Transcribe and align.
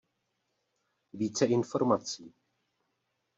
Více 1.13 1.45
informací. 1.45 2.25